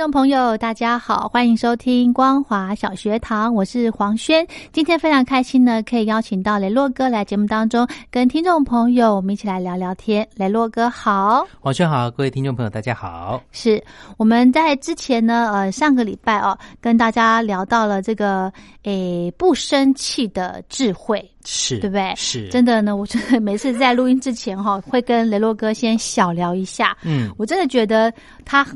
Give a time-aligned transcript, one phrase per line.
[0.00, 4.46] 众朋友，大家好，欢迎收听光华小学堂，我是黄轩。
[4.72, 10.26] 今天非常开心呢，可以邀请到雷洛哥来节目当中，跟听众朋友我们一起来聊聊天。
[10.36, 13.42] 雷洛哥好，黄轩好，各位听众朋友大家好。
[13.52, 13.84] 是
[14.16, 18.50] 我们在之前呢，呃，上个礼拜哦，跟大家聊到了这个
[18.84, 21.28] 诶不生气的智慧。
[21.44, 22.14] 是对不对？
[22.16, 26.96] 是真的呢，我真的每次在录音之前哈，会跟雷洛哥先小聊一下。
[27.02, 28.12] 嗯，我真的觉得
[28.44, 28.66] 他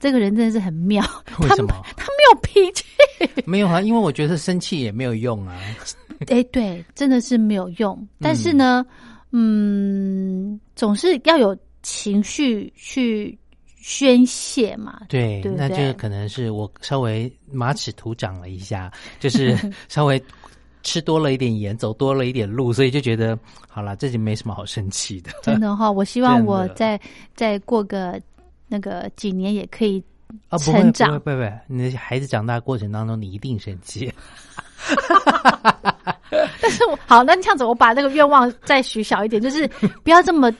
[0.00, 1.04] 这个人真的是很妙。
[1.40, 1.72] 为什么？
[1.96, 2.84] 他没有脾气。
[3.46, 5.56] 没有啊，因为我觉得生气也没有用啊。
[6.26, 7.96] 哎，对，真的是没有用。
[8.20, 8.84] 但是呢，
[9.30, 13.38] 嗯，总是要有情绪去
[13.88, 15.00] 宣泄嘛。
[15.08, 19.56] 对，对那就可能是我稍微马齿土长了一下， 就是
[19.88, 20.22] 稍微。
[20.84, 23.36] 吃多了一点盐，走多了一点路，所以就觉得
[23.68, 25.30] 好了，这就没什么好生气的。
[25.42, 26.98] 真的哈，我希望我再
[27.34, 28.18] 再过个
[28.68, 30.02] 那个几年也可以
[30.58, 31.12] 成长。
[31.18, 34.10] 不不不，你的孩子长大过程当中，你一定生气。
[36.62, 39.66] 但是我好，那这样子，我把那个愿望再许小一点，就是
[40.04, 40.50] 不要这么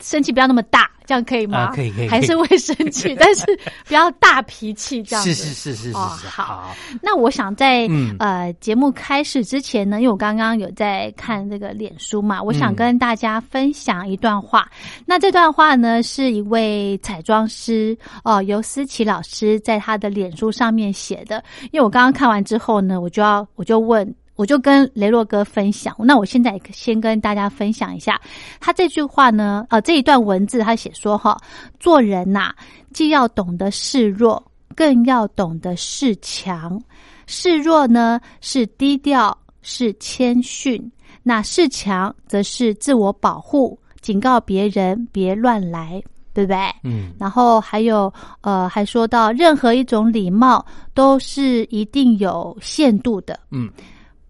[0.00, 0.88] 生气，不要那么大。
[1.12, 1.72] 这样可以吗？
[1.74, 3.44] 可以可以，还是会生气， 但是
[3.84, 5.34] 不要大脾气这样子。
[5.34, 6.26] 是是是是是。
[6.26, 7.86] 好，那我想在
[8.18, 14.66] 呃节目开始之前呢，因为我刚刚有在看这个脸书嘛，我想跟大家分享一段话。
[15.04, 17.94] 那这段话呢，是一位彩妆师
[18.24, 21.44] 哦，尤思琪老师在他的脸书上面写的。
[21.72, 24.14] 因为我刚刚看完之后呢，我就要我就问。
[24.34, 28.20] 我就跟雷洛哥分享，那我现在先跟大家分享一下
[28.58, 31.38] 他这句话呢，呃，这一段文字他写说哈，
[31.78, 32.52] 做人呐，
[32.92, 34.42] 既要懂得示弱，
[34.74, 36.80] 更要懂得示强。
[37.26, 40.80] 示弱呢是低调，是谦逊；
[41.22, 46.02] 那示强则是自我保护，警告别人别乱来，
[46.34, 46.58] 对不对？
[46.82, 47.12] 嗯。
[47.18, 53.70] 然后还有呃，还说到任何一种礼貌都是一定有限度的，嗯。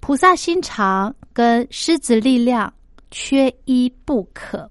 [0.02, 2.70] 菩萨心肠跟狮子力量
[3.12, 4.68] 缺一不可，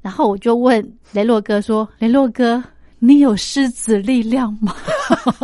[0.00, 2.64] 然后我就问雷洛哥说：“雷洛哥，
[3.00, 4.72] 你有狮子力量吗？”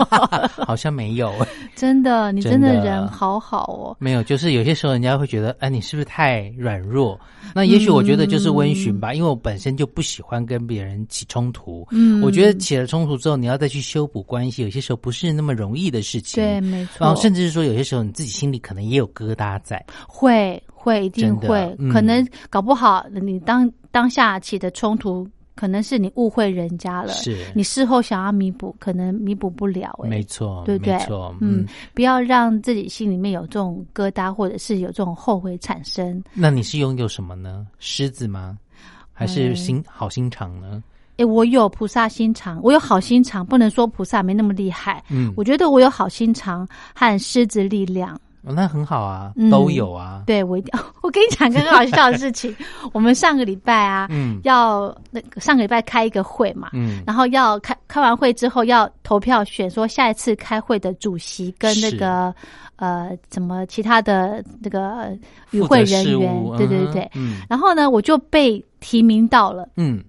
[0.64, 1.32] 好像没有。
[1.74, 3.96] 真的，你真的人好好哦。
[3.98, 7.18] 没有，就是有些时候人家会觉得，哎，你是不是太软弱？
[7.54, 11.86] 那也许我觉得就是温驯吧，因为我本身就不喜欢跟别人起冲突。
[11.90, 16.42] 嗯，我觉得起了冲突之后，你要再去修补关系，有些时候不是那么容易的事情。
[16.42, 17.04] 对，没错。
[17.04, 19.84] 然后甚至是说，有些时候你自己心里可能也有疙瘩在。
[20.06, 25.26] 会会一定会，可能搞不好你当当下起的冲突。
[25.56, 29.98] 可能是你误会人家了，是你事后想要弥补，可能弥补不了。
[30.04, 30.96] 没错，对不对？
[31.40, 36.22] 嗯，不要让自己心里面有这种疙瘩，或者是有这种后悔产生。
[36.34, 37.66] 那你是拥有什么呢？
[37.78, 38.56] 狮子吗？
[39.12, 40.84] 还是心好心肠呢？
[41.16, 45.02] 哎，我有菩萨心肠，我有好心肠，不能说菩萨没那么厉害。
[45.08, 48.20] 嗯，我觉得我有好心肠和狮子力量。
[48.52, 50.22] 那很好啊，都有啊。
[50.26, 52.54] 对我一定， 我跟你讲个很好笑的事情。
[52.92, 62.34] 我们上个礼拜啊，嗯，要那个上个礼拜开一个会嘛，嗯，然后要开开完会之后要投票选说下一次开会的主席跟那个
[62.76, 65.16] 呃什么其他的那个
[65.50, 67.10] 与会人员，对对对对。
[67.14, 70.02] 嗯，然后呢，我就被提名到了，嗯，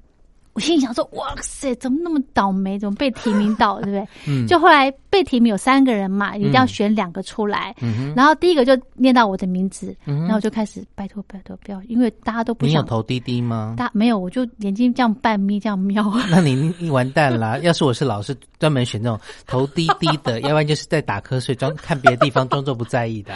[0.57, 2.79] 我心里想说，哇塞，怎么那么倒霉？
[2.79, 4.07] 怎么被提名到，对不对？
[4.27, 7.75] 嗯就后来被提名有三个人嘛，一定要选两个出来。
[7.79, 13.75] 嗯然后第一个就念到我的名字，嗯然后我就开始拜托拜托不要，因为大家都不想，你有投滴滴吗？
[13.77, 16.11] 大没有，我就眼睛这样半眯这样瞄。
[16.31, 17.59] 那你你完蛋啦！
[17.61, 23.31] 要是我是老师，专门选那种投滴滴的，要不然就是在打瞌睡，装看别的地方装作不在意的。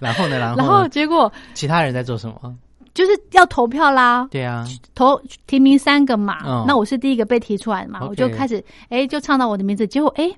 [0.00, 2.54] 然后呢，然后然后结果其他人在做什么？
[2.98, 6.64] 就是要投票啦，对啊，投提名三个嘛，嗯。
[6.66, 10.28] 那我是第一个被提出来的嘛，我就开始哎就唱到我的名字，结果哎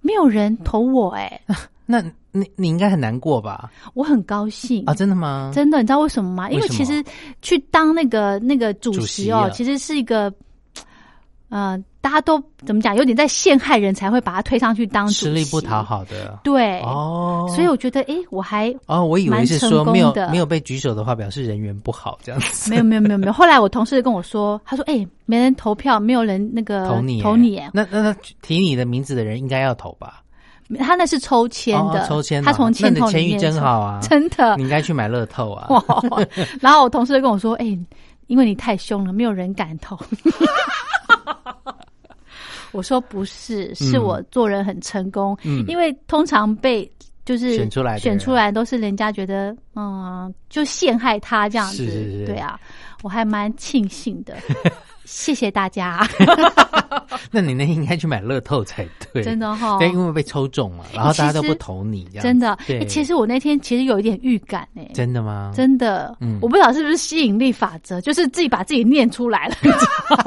[0.00, 1.38] 没有人投我哎、
[1.84, 2.00] 那
[2.32, 3.70] 你你应该很难过吧？
[3.92, 4.82] 我很高兴。
[4.86, 5.50] 啊，真的吗？
[5.54, 6.50] 真的，你知道为什么吗？
[6.50, 7.04] 因为其实
[7.42, 9.50] 去当那个那个主主席哦，席啊。
[9.50, 10.32] 其实是一个，
[11.50, 15.82] 呃，大家都怎么讲，有点在陷害人才会把他推上去当主席，吃力不讨。
[15.82, 22.70] 好的对，哦，所以我觉得，哎，我还哦，我以为是说没有没有被举手的话，表示人缘不好这样子。
[22.70, 23.32] 没有没有没有没有。
[23.32, 30.22] 后来我同事跟我说，他说，哎，没人投票，没有人那个投你，投你，那那那提你的名字的人应该要投吧？
[30.80, 34.64] 他那是抽签的，哦抽签的他从签的签运里面真好啊真的你。
[34.64, 35.66] 应该去买乐透啊！
[36.60, 37.64] 然后我同事就跟我说：“哎、
[38.26, 39.98] 因为你太凶了，没有人敢投。
[42.72, 45.36] ”我说：“不是，是我做人很成功。
[45.44, 46.90] 嗯因为通常被
[47.24, 51.84] 就是选出来选出来都是人家觉得嗯，就陷害他这样子。
[51.84, 52.58] 是是是对啊，
[53.02, 54.34] 我还蛮庆幸的。
[55.08, 56.06] 谢谢大家，
[57.32, 62.22] 那你那应该去买乐透才对，真的哈、对，因为被抽中了，然后大家都不投你，这样。
[62.22, 62.58] 真的。
[62.66, 65.50] 对，欸其实我那天其实有一点预感哎、真的吗？
[65.56, 66.38] 真的，嗯。
[66.42, 69.56] 我不知道是不是吸引力法则，就是自己把自己念出来了，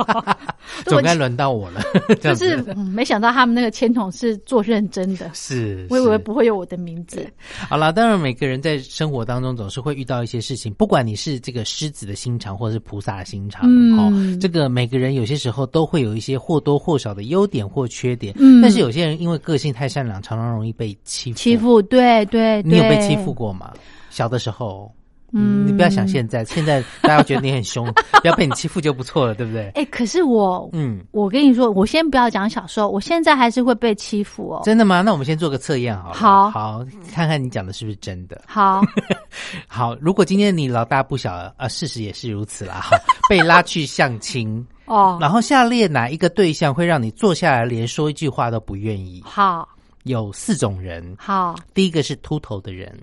[0.85, 1.81] 总该轮到我了，
[2.19, 7.23] 就是、嗯、没想到他们那个签筒是做认真的，是，我以为不会有我的名字。
[7.69, 13.91] 好了，当然每个人在生活当中总是会遇到一些事情，不管你是这个狮子的心肠，或者是菩萨的心肠，嗯。
[13.97, 21.37] 哦，这个每个人有些时候都会有一些或多或少的优点或缺点，嗯但是有些人因为个性太善良，常常容易被欺负。
[21.37, 23.33] 欺，负，对对对，你有被欺负？
[23.33, 23.73] 过吗？
[24.09, 24.91] 小的时候，
[25.33, 27.85] 嗯你不要想现在，现在大家觉得你很凶，
[28.21, 29.69] 不要被你欺负就不错了，对不对？
[29.75, 34.61] 哎、可是我，嗯，我跟你说，我先不要讲小时候，我现在还是会被欺负哦。
[34.63, 35.01] 真的吗？
[35.01, 36.15] 那我们先做个测验好了。
[36.15, 38.41] 好好，看看你讲的是不是真的。
[38.45, 38.81] 好，
[39.67, 42.97] 好，如果今天你老大不小，啊，事实也是如此啦，哈，
[43.29, 49.23] 被拉去相亲， 哦，然后下列哪一个对象会让你坐下来连说一句话都不愿意？
[49.25, 49.67] 好，
[50.03, 52.97] 有四种人，好，第一个是秃头的人，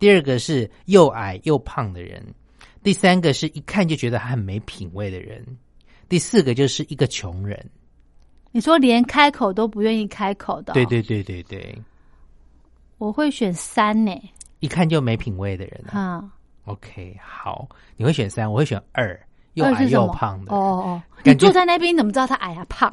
[0.00, 2.24] 第二个是又矮又胖的人，
[2.82, 5.44] 第三个是一看就觉得他很没品味的人，
[6.08, 7.64] 第四个就是一个穷人。
[8.50, 11.78] 你说连开口都不愿意开口的、哦对，对对对对，
[12.98, 14.12] 我会选三呢。
[14.58, 16.18] 一看就没品味的人、啊。
[16.18, 16.30] 嗯
[16.64, 19.20] ，OK，好，你会选三，我会选二，
[19.52, 20.52] 又矮又胖的。
[20.52, 22.92] 哦哦哦，你坐在那边，你怎么知道他矮啊胖？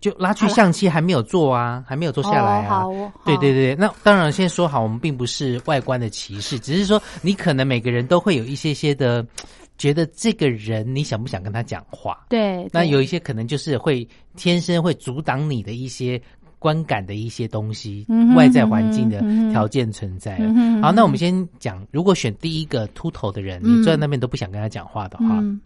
[0.00, 2.84] 就拉去相亲还没有做啊，还没有做下来啊。
[3.24, 9.26] 对对对，那当然先说好，我们并不是外观的歧视，只是说你可能每个人都会有一些些的
[9.78, 12.24] 觉得这个人你想不想跟他讲话。
[12.28, 12.70] 对，对。
[12.72, 16.20] 那有一些可能就是会天生会阻挡你的一些
[16.58, 19.20] 观感的一些东西，外在环境的
[19.50, 20.36] 条件存在。
[20.82, 23.80] 好，那我们先讲，如果选第一个秃头的人，嗯。
[23.80, 25.60] 你坐在那边都不想跟他讲话的话，嗯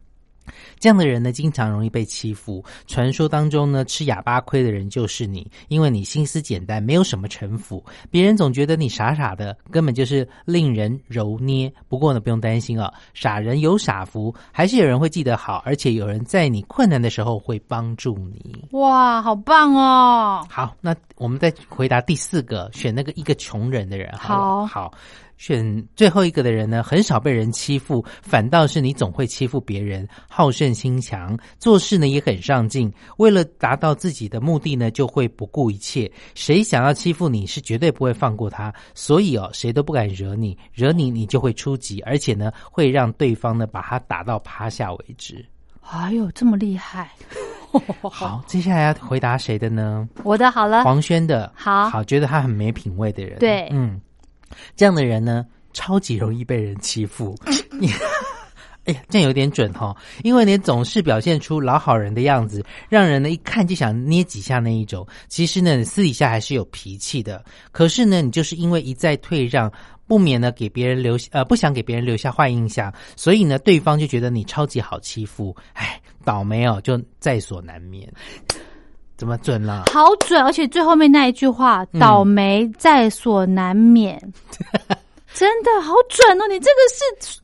[0.79, 2.65] 这样的人呢，经常容易被欺负。
[2.87, 11.73] 传说当中呢，吃哑巴亏的人就是你，因为你心思简单，没有什么城府，别人总觉得你傻傻的，根本就是令人揉捏。
[11.89, 18.65] 不过呢，不用担心啊，傻人有傻福，还是有人会记得好，而且有人在你困难的时候会帮助你。
[18.73, 20.47] 哇，好棒哦！
[20.51, 24.35] 好，那我们再回答第四个，选那个一个穷人的人好。
[24.35, 24.93] 好好，
[25.37, 36.11] 选最后一个的人呢，很少被人欺负，反倒是你总会欺负别人，好胜心强，做事呢也很上进，为了达到自己的目的呢，就会不顾一切。
[36.35, 45.45] 谁想要欺负你是绝对不会放过他，所以哦，谁都不敢惹你，惹你你就会出击，而且呢，会让对方呢把他打到趴下为止。
[45.81, 47.11] 哎呦，这么厉害！
[48.03, 50.09] 好，接下来要回答谁的呢？
[50.23, 54.01] 我的好了，黄轩的，好好，觉得他很没品味的人，对嗯，
[54.77, 57.35] 这样的人呢，超级容易被人欺负。
[57.71, 57.89] 你，
[58.85, 65.07] 哎呀，这样有点准哈、因为你总是表现出老好人的样子，让人呢一看就想捏几下那一种。
[65.29, 69.73] 其实呢，你私底下还是有脾气的，可是呢，你就是因为一再退让。
[70.07, 78.07] 不免呢给别人留下呃不想给别人留下坏印象，所以呢对方就觉得你超级好欺负，哎，倒霉哦就在所难免。
[79.17, 79.85] 怎么准了？
[79.93, 84.21] 好准，而且最后面那一句话“嗯倒霉在所难免”，
[85.35, 86.47] 真的好准哦！
[86.49, 87.41] 你这个是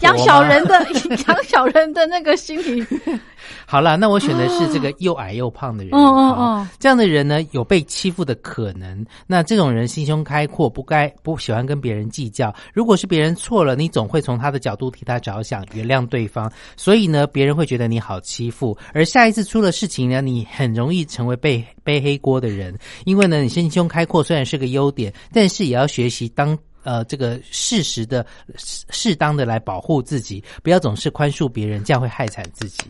[0.00, 0.86] 养小人的
[1.28, 2.84] 养小人的那个心理。
[3.66, 5.94] 好了，那我选的是这个又矮又胖的人。
[5.94, 9.04] 哦哦哦，这样的人呢，有被欺负的可能。
[9.26, 12.54] 那这种人心胸开阔，不该不喜欢跟别人计较。
[12.74, 16.50] 如果是别人错了，你总会从他的角度替他着想，原谅对方。
[16.76, 18.76] 所以呢，别人会觉得你好欺负。
[18.92, 22.76] 而下一次出了事情呢，你很容易成为被背黑锅的人。
[23.04, 26.56] 因为呢，你心胸开阔虽然是个优点，但是也要学习当。
[26.90, 32.82] 呃，这个适时的、适当的来保护自己，不要总是宽恕别人，这样会害惨自己。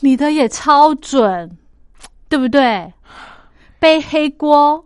[0.00, 1.50] 你的也超准，
[2.28, 2.92] 对不对？
[3.80, 4.84] 背黑锅，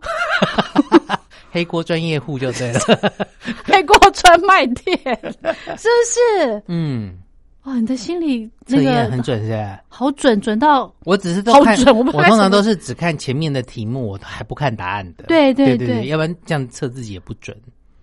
[1.51, 2.79] 黑锅专业户就对了，
[3.63, 6.63] 黑锅专卖店，是不是？
[6.65, 7.19] 嗯，
[7.65, 15.25] 哇，你的心里那个很准，是好准，准到我只是好准，我通常都是只看前面的题目，我还不看答案的。
[15.25, 17.55] 对对对，要不然这样测自己也不准。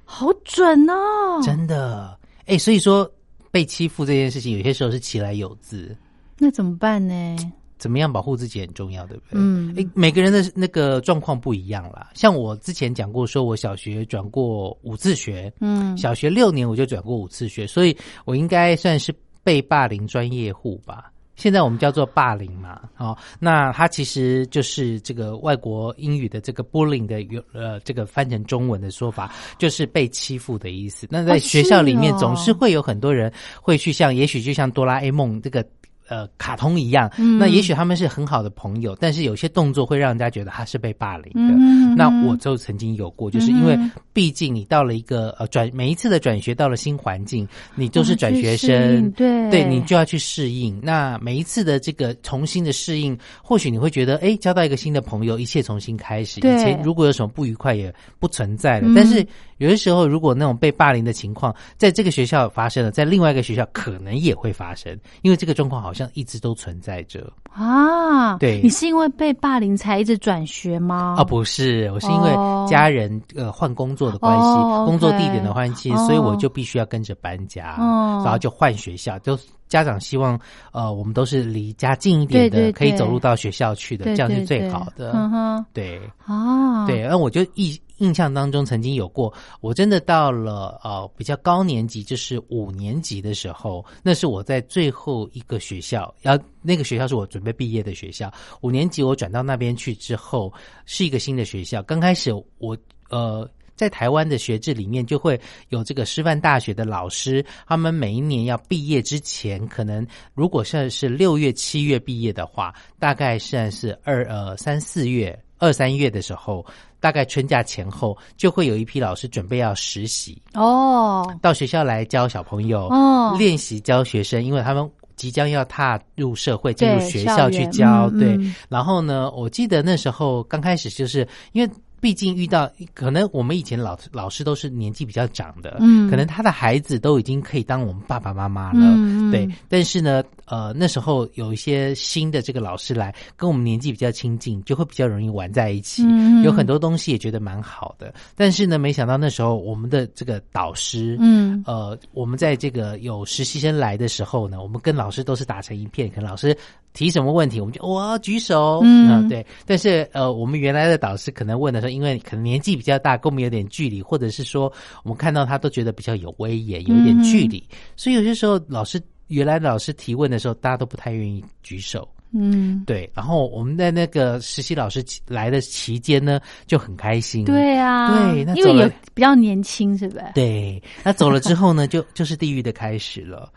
[0.05, 1.41] 好准哦！
[1.43, 3.11] 真的，哎，所以说
[3.51, 5.97] 被欺负这件事情，有些时候是其来有自。
[6.39, 7.37] 那怎么办呢？
[7.77, 9.31] 怎么样保护自己很重要，对不对？
[9.33, 12.11] 嗯，哎，每个人的那个状况不一样啦。
[12.15, 21.11] 像我之前讲过，说我小学转过五次学，嗯，小学六年我就转过五次学，所以我应该算是被霸凌专业户吧。
[21.37, 31.07] 现在我们叫做霸凌嘛，哦，那它其实就是这个外国英语的这个 bullying 的有呃，这个翻成中文的说法，就是被欺负的意思。
[31.11, 35.65] 那在学校里面，总是会有很多人会去像，也许就像哆啦 A 梦这个。
[36.09, 41.55] 呃，卡通一样，那也许他们是很好的朋友，但是有些动作会让人家觉得他是被霸凌的。
[41.97, 43.79] 那我就曾经有过，就是因为
[44.13, 50.79] 毕竟你到了一个呃转每一次的转学到了新环境，你都是转学生，对，对你就要去适应。
[50.83, 56.41] 那每一次的这个重新的适应，或许你会觉得，哎，交到一个新的朋友，一切重新开始。
[56.41, 58.93] 以前如果有什么不愉快，也不存在了。
[58.95, 59.27] 但是
[59.65, 65.95] 有的时候，如果那种被霸凌的情况在这个学校发生了，在另外一个学校可能也会发生，因为这个状况好。
[65.95, 68.37] 像一直都存在着啊！
[68.39, 71.15] 对，你是因为被霸凌才一直转学吗？
[71.17, 72.33] 啊，不是，我是因为
[72.69, 74.45] 家人呃换工作的关系，
[74.87, 77.77] 工作地点的关系，所以我就必须要跟着搬家，
[78.25, 79.17] 然后就换学校。
[79.21, 80.37] 就家长希望
[80.73, 85.65] 呃，我们都是离家近一点的，可以走路到学校去的，这样是最好的。
[85.73, 87.81] 对啊，对，那我就一。
[87.99, 98.33] 印象当中曾经有过，我真的到了呃比较高年级，就是五年级的时候，那是我在最后一个学校，要那个学校是我准备毕业的学校。
[98.63, 100.53] 五年级我转到那边去之后，
[100.87, 101.83] 是一个新的学校。
[101.83, 102.77] 刚开始我
[103.11, 116.65] 呃在台湾的学制里面就会有这个师范大学的老师，他们每一年要毕业之前，可能如果现在是六月七月毕业的话，大概现在是二呃三四月二三月的时候。
[117.01, 128.09] 大概春假前后，就会有一批老师准备要实习哦，到学校来教小朋友哦，练习教学生，因为他们即将要踏入社会，进入学校去教。
[128.19, 128.41] 对，
[128.71, 131.71] 然后呢，我记得那时候刚开始就是因为。
[132.01, 139.49] 毕竟遇到可能我们以前老老师都是年纪比较长的，嗯，可能他的孩子都已经可以当我们爸爸妈妈了，对。
[139.71, 146.05] 但是呢，呃，那时候有一些新的这个老师来，跟我们年纪比较亲近，就会比较容易玩在一起，
[146.43, 148.13] 有很多东西也觉得蛮好的。
[148.37, 156.57] 但是呢，没想到那时候我们的这个导师，嗯，呃，我们在这个有实习生来的时候呢，我们跟老师都是打成一片，可能老师。
[156.93, 159.45] 提什么问题，我们就我举手，嗯，对。
[159.67, 164.73] 但是呃，我们原来的导师可能问的时候，因为可能年纪比较大，跟我们有点距离，或者是说
[165.03, 167.61] 我们看到他都觉得比较有威严，有一点距离，
[167.97, 173.11] 所以有些时候老师原来老师提问的时候，大家都不太愿意举手，嗯，对。
[173.15, 180.25] 然后我们在那个实习老师来的期间呢，就很开心，对啊，对，那因为也比较年轻，是不是？
[180.35, 183.51] 对，那走了之后呢，就就是地狱的开始了。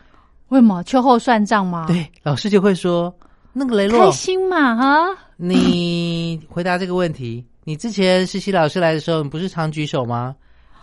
[0.49, 1.85] 为什么秋后算账吗？
[1.87, 3.13] 对，老师就会说。
[3.59, 5.17] 那个雷洛，开心嘛哈？
[5.35, 10.35] 你回答这个问题，你之前实习老师来的时候，你不是常举手吗？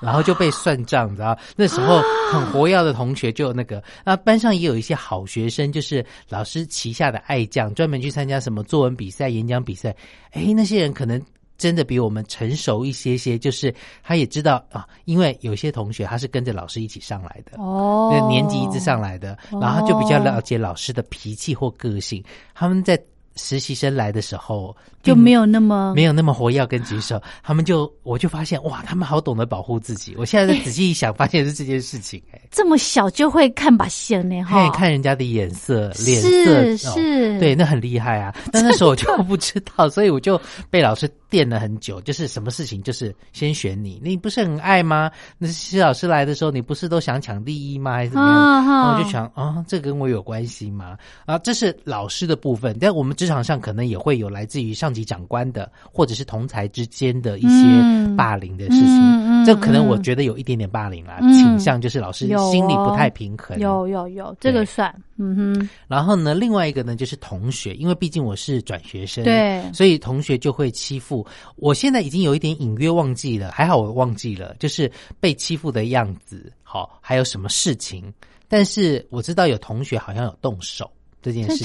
[0.05, 1.37] 然后就被算账，你知道？
[1.57, 9.97] 那时候很活跃的同学就那个，那班上也有一些好学生，就是老师旗下的爱将，专门去参加什么作文比赛、演讲比赛。
[10.33, 11.21] 哎，那些人可能。
[11.57, 22.23] 真的比我们成熟一些些，就是他也知道啊，因为有些同学他是跟着老师一起上来的，哦，年级一直上来的，然后就比较了解老师的脾气或个性，
[22.57, 23.01] 他们在。
[23.37, 30.14] 实习生来的时候就没有那么没有那么活跃跟举手，他们就我就发现哇，他们好懂得保护自己。
[30.17, 38.35] 我现在仔细一想，发现是这件事情哎，这么小就会看把线呢哈，看人家的眼色脸色是，对，那很厉害啊。
[38.53, 41.11] 但那时候我就不知道， 所以我就被老师。
[41.31, 45.11] 垫了很久，就是什么事情就是先选你，你不是很爱吗？
[45.37, 47.95] 那施老师来的时候，你不是都想抢第一吗？
[47.95, 48.95] 还是怎么样？
[48.95, 50.97] 我就想啊，这跟我有关系吗？
[51.26, 59.45] 啊，这是老师的部分，但我们职场上可能也会有来自于上级长官的，或者是同才之间的一些霸凌的事情。
[59.47, 63.59] 这可能我觉得有一点点霸凌啦，倾向就是老师心里不太平衡。
[63.59, 64.95] 有有有，这个算。
[65.16, 65.69] 嗯哼。
[65.88, 71.26] 然后呢，另外一个呢就是同学，因为毕竟我是转学生，对，所以同学就会欺负。
[71.57, 74.90] 我现在已经有一点隐约忘记了，还好我忘记了，就是
[75.21, 78.12] 被欺负的样子，好，还有什么事情。
[78.49, 80.90] 但是我知道有同学好像有动手
[81.25, 81.57] 这件事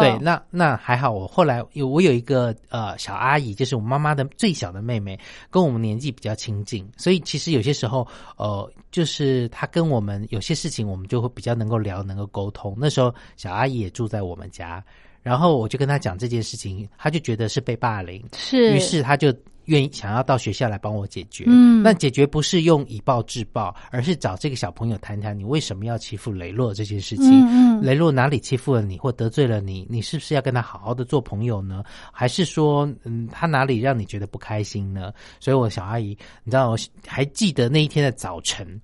[0.00, 1.10] 对，那那还好。
[1.10, 5.18] 我后来有我有一个呃小阿姨，就是我妈妈的最小的妹妹，
[5.50, 12.74] 跟我们年纪比较亲近，所以其实有些时候呃，就是她跟我们有些事情，我们就会比较能够聊，能够沟通。
[12.78, 14.82] 那时候小阿姨也住在我们家。
[15.22, 19.34] 然后我就跟他讲这件事情，他就觉得是被霸凌，是，于是他就
[19.66, 21.44] 愿意想要到学校来帮我解决。
[21.46, 27.26] 嗯，那解决不是用以暴制暴，而是找这个小朋友谈谈，你为什么要欺负雷洛这件事情？
[27.48, 29.86] 嗯，雷洛哪里欺负了你，或得罪了你？
[29.88, 31.84] 你是不是要跟他好好的做朋友呢？
[32.12, 35.12] 还是说，嗯，他哪里让你觉得不开心呢？
[35.38, 38.80] 所以，我小阿姨，你知道，我还记得那一天的早晨。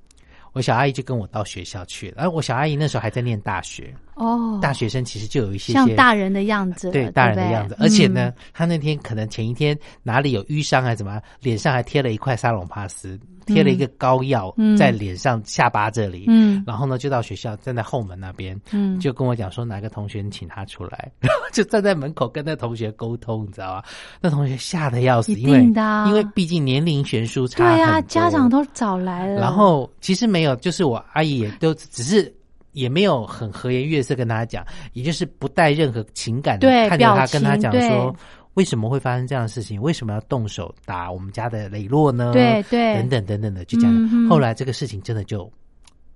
[0.55, 13.19] 我小阿姨就跟我到学校去了，而我小阿姨那时候还在念大学哦，大学生其实就有一些像大人的样子，对大人的样子，而且呢，他那天可能前一天哪里有淤伤还是怎么，脸上还贴了一块沙龙帕斯。
[13.45, 23.83] 贴了一个膏药在脸上下巴这里，嗯，然后呢就到学校站在后门那边，嗯，就跟我讲说哪个同学请他出来， 然后就站在门口跟那同学沟通，你知道吗？
[24.21, 25.59] 那同学吓得要死，因为
[26.07, 29.41] 因为毕竟年龄悬殊差，对啊，家长都找来了。
[29.41, 32.33] 然后其实没有，就是我阿姨也都只是
[32.73, 38.15] 也没有很和颜悦色跟他讲，也就是不带任何情感的看着他跟他讲说。
[38.55, 39.81] 为什么会发生这样的事情？
[39.81, 42.33] 为什么要动手打我们家的磊落呢？
[42.35, 44.29] 对对，等等等等的，就讲。
[44.29, 45.51] 后来这个事情真的就。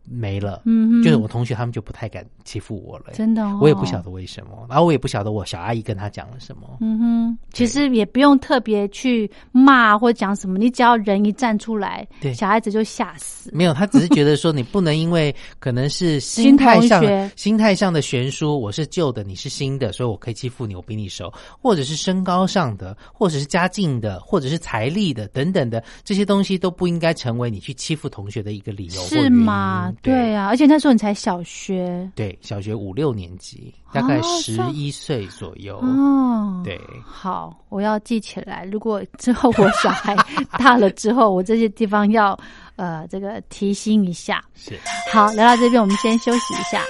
[0.08, 13.50] 没了，嗯，就是我同学他们就不太敢欺负我了，真的，我也不晓得为什么，然后我也不晓得我小阿姨跟他讲了什么，嗯哼，其实也不用特别去骂或讲什么，你只要人一站出来，对，小孩子就吓死。
[13.52, 17.02] 没有，他只是觉得说你不能因为可能是心态上
[17.36, 29.92] 心态上的悬殊，我是旧的，你是新的，所以我可以欺负你，我比你熟，或者是身高上的，或者是家境的，或者是财力的等等的这些东西都不应该成为你去欺负同学的一个理由，是吗？
[30.02, 35.78] 对啊，而且那时候你才小学，对，小学五六年级，大概十一岁左右。
[35.78, 38.64] 哦，对，好，我要记起来。
[38.70, 40.16] 如果之后我小孩
[40.58, 42.38] 大了之后，我这些地方要
[42.76, 44.44] 呃这个提醒一下。
[44.54, 44.78] 是，
[45.12, 46.80] 好，聊到这边，我们先休息一下。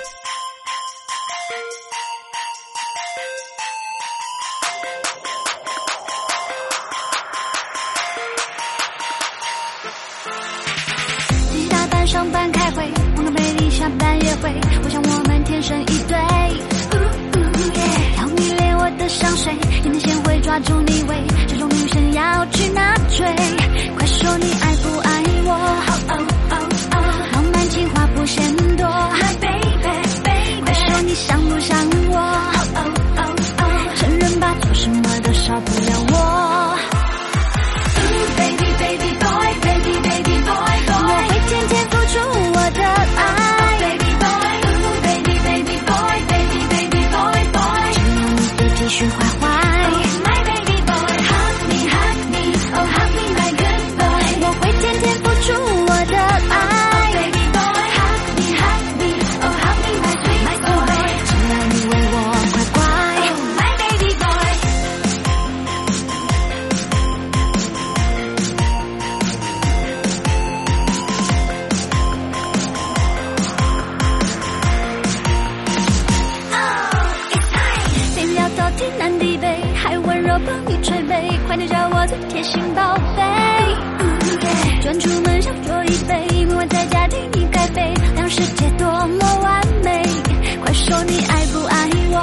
[20.56, 23.35] 抓住你味，这种女生要去哪追？
[80.44, 83.22] 帮你捶背，快点叫我最贴心宝贝，
[84.82, 90.02] 转出门小酌一杯，每晚在家听你盖被，让世界多么完美。
[90.62, 92.18] 快说你爱不爱我？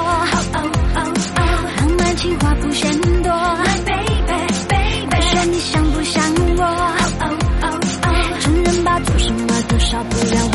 [1.76, 3.32] 浪漫情话不嫌多。
[3.84, 4.22] babe
[4.68, 6.22] babe，快说你想不想
[6.56, 6.62] 我？
[8.40, 10.53] 承认吧，做什么都少不了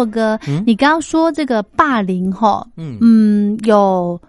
[0.00, 0.62] 洛哥，嗯？
[0.66, 2.98] 你刚刚说这个霸凌哈，嗯。
[3.00, 4.20] 嗯，有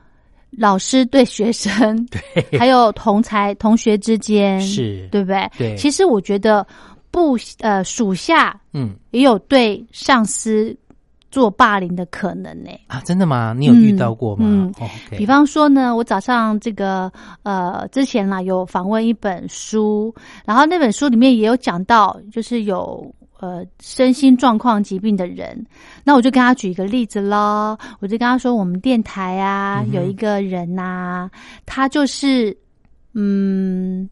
[0.52, 5.08] 老师对学生， 对，还有同才同学之间，是。
[5.12, 5.50] 对不对？
[5.58, 5.76] 对。
[5.78, 6.66] 其实我觉得
[7.10, 8.96] 部呃属下嗯。
[9.12, 10.76] 也有对上司
[11.30, 13.54] 做霸凌的可能呢、啊，真的吗？
[13.58, 14.46] 你有遇到过吗？
[14.46, 14.74] 嗯
[15.18, 17.10] 比方说呢，我早上这个
[17.44, 20.14] 呃之前啦有访问一本书，
[20.46, 25.66] 然后那本书里面也有讲到，就是有呃身心状况疾病的人，
[26.04, 31.30] 那我就跟他举一个例子咯，我就跟他说，我们电台啊、嗯有一个人呐、
[31.66, 32.56] 他就是
[33.14, 34.10] 嗯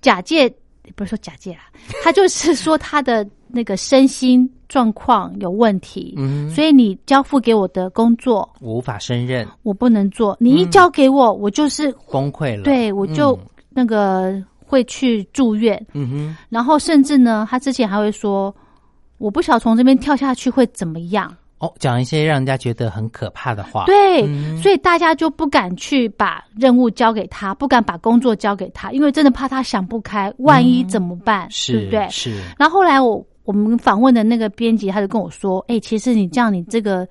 [0.00, 0.48] 假借
[0.94, 1.70] 不是说假借啦，
[2.04, 8.48] 他就是说他的那个身心状况有问题，嗯，所以你交付给我的工作。
[8.60, 12.62] 我无法胜任，我不能做，你一交给我，我就是崩溃了。
[12.62, 13.38] 对我就嗯。
[13.78, 18.54] 那个会去住院，嗯哼，然后甚至呢，他之前还会说，
[19.18, 21.34] 我不晓得从这边跳下去会怎么样。
[21.58, 31.46] 哦，讲一些让人家觉得很可怕的话。，对，嗯所以大家就不敢去把任务交给他，不敢把工作交给他，因为真的怕他想不开，万一怎么办？
[31.48, 32.06] 对是不对？
[32.10, 37.08] 是，然后后来我我们访问的那个编辑，他就跟我说：“哎、其实你这样，你这个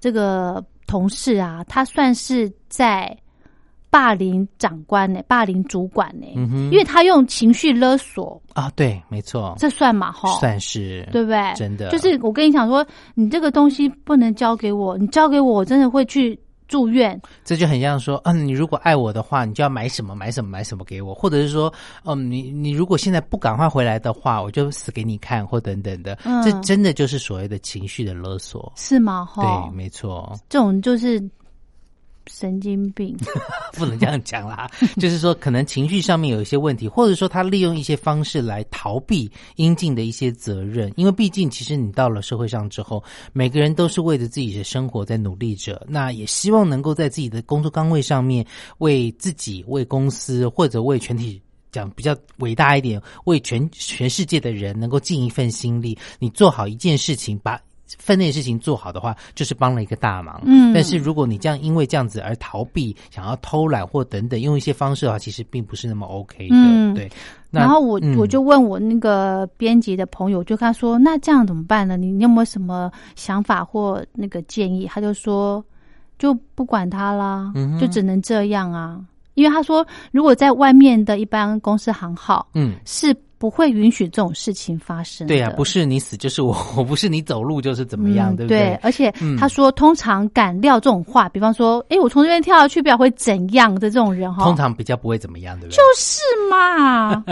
[0.00, 3.16] 这个同事啊，他算是在
[3.94, 10.10] 霸凌长官呢、霸凌主管呢、嗯，因为他用情绪勒索，啊，对，没错，这算嘛？
[10.10, 11.54] 哈，算是对不对？
[11.54, 17.22] 真的，就是我跟你讲说，你这个东西不能交给我，你交给我，我真的会去住院。
[17.44, 21.72] 这就很像说，嗯，你如果爱我的话，你就要买什么买什么买什么给我，或者是说，
[22.04, 28.72] 嗯，你你如果现在不赶快回来的话，我就死给你看，或等等的，嗯这真的就是所谓的情绪的勒索。
[28.74, 29.24] 是吗？
[29.24, 31.22] 哈对，，没错，这种就是
[32.26, 33.16] 神经病。
[33.74, 48.46] 不能这样讲啦， 就是说可能情绪上面有一些问题，或者说他利用一些方式来逃避应尽的一些责任，因为毕竟其实你到了社会上之后，每个人都是为着自己的生活在努力着，那也希望能够在自己的工作岗位上面
[48.78, 51.40] 为自己、为公司或者为全体。
[51.72, 57.60] 讲比较伟大一点，为全全世界的人能够尽一份心力，你做好一件事情，把
[57.98, 60.40] 分内的事情做好的话，就是帮了一个大忙。
[60.44, 66.54] 嗯但是如果你这样因为这样子而逃避，想要偷懒或等等，用一些方式的话，其实并不是那么 OK 的。
[66.54, 67.10] 嗯对。
[67.50, 71.96] 然后我、嗯我就问我那个编辑的朋友，就跟他说：“那这样怎么办呢？
[71.96, 75.64] 你你有没有什么想法或那个建议？”他就说
[76.18, 79.00] ：“就不管他啦，嗯就只能这样啊。”
[79.34, 85.28] 因为他说，如果在外面的一般公司行号嗯，是不会允许这种事情发生的。
[85.28, 88.74] 对呀、不是你死就是我， 我不是你走路就是怎么样，嗯对不对？
[88.82, 95.76] 而且嗯他说，通常敢撂这种话，比方说，哎，我从这边跳下去，不知道会怎样的这种人哈，通常比较不会怎么样，对不对？
[95.76, 96.20] 就是
[96.50, 97.24] 嘛，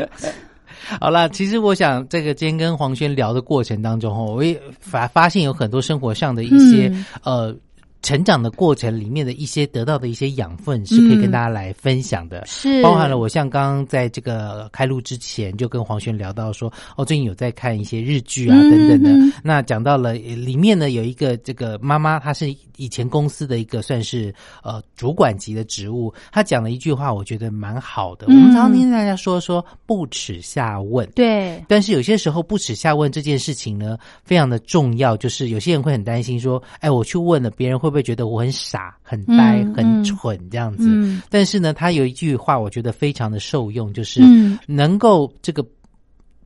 [1.00, 7.56] 好了，其实我想，这个今天跟黄轩聊的过程当中，哦，我也发发现有很多生活上的一些、嗯呃。
[8.02, 12.82] 成长的过程里面的一些得到的一些养分是可以跟大家来分享的，是。
[12.82, 19.10] 包含了我像刚刚在这个开录之前就跟黄轩聊到说，哦，最近有在看一些日剧啊嗯等等的。
[19.10, 19.32] 嗯。
[19.42, 28.26] 那讲到了呃里面呢有一个这个妈妈，她是以前公司的一个算是呃主管级的职务，她讲了一句话，我觉得蛮好的。
[28.28, 28.36] 嗯。
[28.36, 35.14] 我们常常听大家说说不耻下问，对，但是有些时候不耻下问这件事情呢，非常的重要。
[35.16, 40.84] 就是有些人会很担心说，哎，我去问了，别人会不会觉得我很傻、很呆、嗯很蠢这样子？
[40.88, 45.64] 嗯但是呢，他有一句话，我觉得非常的受用，就是嗯能够这个。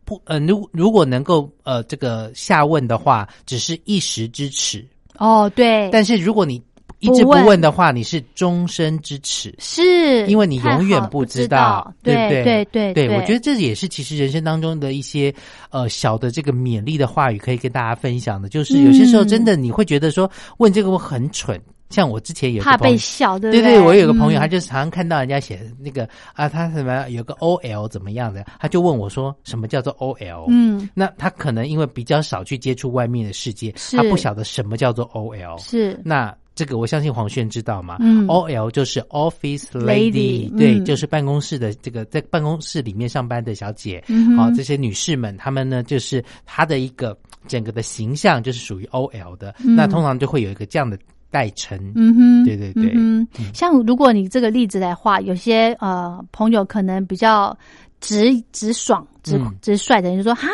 [0.06, 4.80] 不，呃，如如果能够呃这个下问的话，只是一时之耻；
[5.16, 6.62] 哦，对，但是如果你
[7.04, 9.54] 一直不不问问的话，你是终身之耻。
[9.58, 12.44] 是因为你永远不知知道，对不对？
[12.44, 15.34] 对对对，我觉得这也是其实人生当中的一些
[15.70, 18.48] 呃小的这个勉励的话语，可以跟大家分享的。
[18.48, 30.46] 就是有些时候嗯真的你会觉得说问这个我很蠢，像我之前有怕朋友被笑，对对对对，我有个朋友，嗯他就常常看到人家写那个啊，他什么有个 OL 怎么样的，他就问我说什么叫做 OL？
[30.48, 35.58] 嗯那他可能因为比较少去接触外面的世界，他不晓得什么叫做 OL。
[35.58, 38.26] 是那这个我相信黄轩知道嘛、嗯。
[38.28, 44.36] O l 就是 Office Lady，Lady，对，嗯就是办公室的这个在办公室里面上班的小姐，嗯哼。
[44.36, 47.16] 好、这些女士们，她们呢就是她的一个
[47.48, 49.74] 整个的形象就是属于 OL 的，嗯。
[49.74, 50.96] 那通常就会有一个这样的
[51.30, 52.92] 代称，嗯哼，对对对。
[52.94, 57.56] 嗯，像如果你这个例子来画，有些呃朋友可能比较
[58.00, 59.52] 直直爽、直嗯。
[59.60, 60.48] 直率的人就说哈。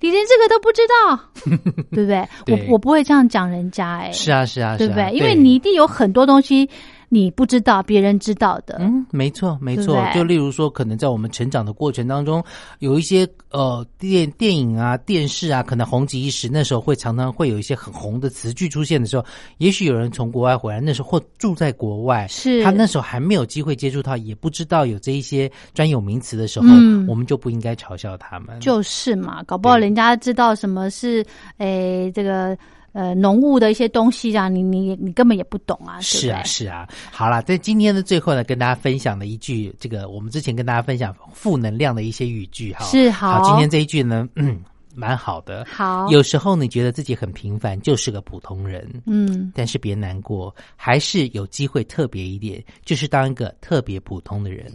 [0.00, 1.20] 你连这个都不知道，
[1.92, 2.28] 对不对？
[2.46, 5.10] 对我我不会这样讲人家、哎，是啊是啊，是啊对不对？
[5.12, 6.68] 因为你一定有很多东西
[7.08, 8.76] 你不知道，别人知道的。
[8.80, 10.02] 嗯，没错，没错。
[10.14, 12.44] 就例如说，可能在我们成长的过程当中，
[12.80, 16.48] 有一些呃电电影啊、电视啊，可能红极一时。
[16.50, 19.24] 那时候会常常会有一些很红的词句出现的时候，
[19.56, 26.66] 也许有人从国外回来，那时候或住在国外，是他那时候还没有机会接触到，也不知道有这一些专有名词的时候，
[27.08, 28.60] 我们就不应该嘲笑他们。
[28.60, 31.24] 就是嘛，搞不好人家知道什么是
[31.56, 32.56] 诶这个。
[32.92, 36.88] 呃，浓雾的一些东西啊，你你你根本也不懂啊，是啊是啊。
[37.10, 43.42] 好了，在今天的最后呢，跟大家分享的一句，这个我们之前跟大家分享负能量的一些语句哈，是好。
[43.44, 44.60] 今天这一句呢，嗯。
[44.98, 46.08] 蛮好的，好。
[46.08, 54.70] 有时候你觉得自己很平凡，就是个普通人，嗯，但是别难过，还是有机会特别一点，就是当一个特别普通的人。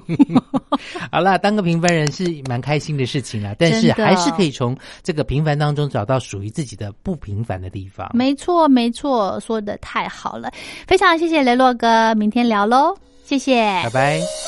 [1.12, 8.10] 好啦，当个平凡人是蛮开心的事情啦，但是还是可以从这个平凡当中找到属于自己的不平凡的地方。
[8.14, 10.50] 没错，没错，说的太好了，
[10.86, 14.43] 非常谢谢雷洛哥，明天聊喽，谢谢，拜拜。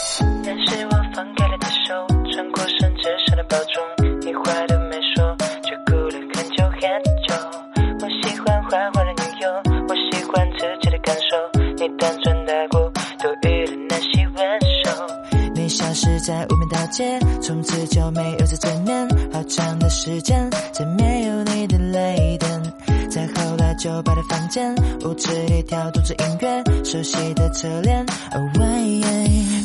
[17.42, 19.08] 从此就没有再见面。
[19.32, 22.62] 好长的时间，再没有你的泪灯。
[23.10, 28.04] 再后来，酒吧的房间，舞池里跳动着音乐，熟悉的侧脸。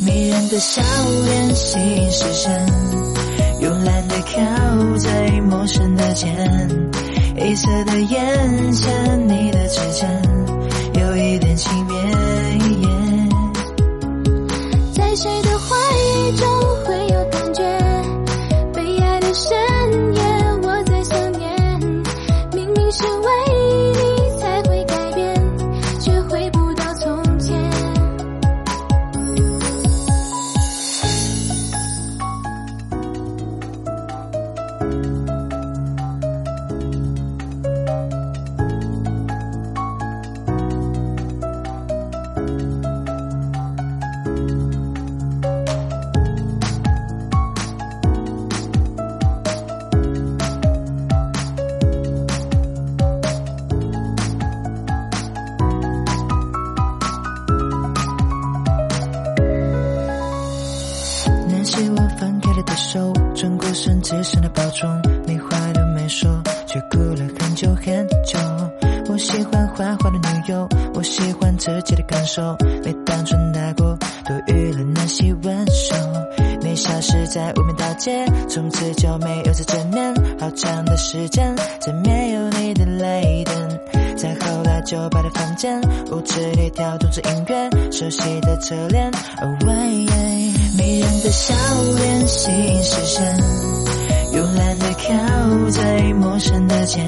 [0.06, 0.82] 迷人的笑
[1.26, 2.66] 脸吸引视线，
[3.62, 6.36] 慵懒的靠在陌生的肩，
[7.38, 10.22] 黑色的眼线，你的指尖
[10.96, 11.92] 有一点轻蔑。
[14.94, 15.76] 在谁的怀
[16.38, 16.48] 中
[81.82, 83.80] 再没有你的泪灯。
[84.16, 89.12] 再后来，酒吧的房间，舞池里跳动着音乐，熟悉的侧脸。
[90.78, 91.54] 迷人的笑
[91.98, 93.38] 脸吸引视线，
[94.32, 97.04] 慵懒的靠在陌生的肩，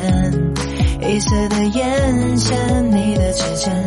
[1.02, 3.86] 黑色的眼线，你的指尖。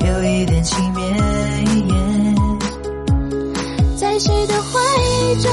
[0.00, 0.98] 有一点轻蔑，
[3.96, 4.80] 在谁的怀
[5.42, 5.52] 中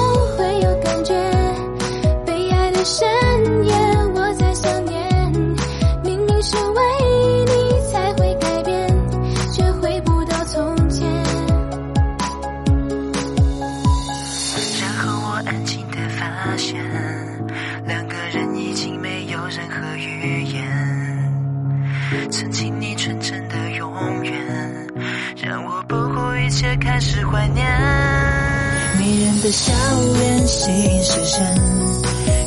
[29.53, 29.71] 笑
[30.13, 31.45] 脸吸引视线，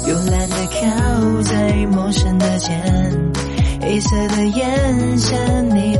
[0.04, 2.82] 慵懒的靠在陌生的肩，
[3.80, 5.70] 黑色的眼线。
[5.70, 5.95] 你。